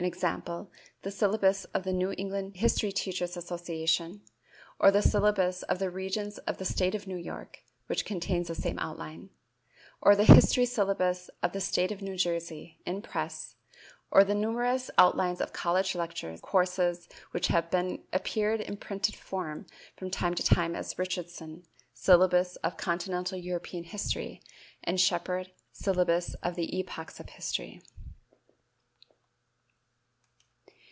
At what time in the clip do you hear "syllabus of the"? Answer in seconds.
1.11-1.93, 5.03-5.91, 10.65-11.61, 25.71-26.75